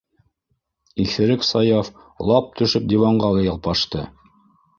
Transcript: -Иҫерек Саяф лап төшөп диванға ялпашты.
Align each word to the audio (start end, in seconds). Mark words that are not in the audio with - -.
-Иҫерек 1.03 1.45
Саяф 1.47 1.91
лап 2.31 2.49
төшөп 2.63 2.89
диванға 2.95 3.31
ялпашты. 3.51 4.09